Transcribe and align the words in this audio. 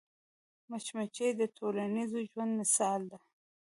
مچمچۍ 0.69 1.29
د 1.39 1.41
ټولنیز 1.57 2.11
ژوند 2.31 2.51
مثال 2.61 3.01
ده 3.11 3.17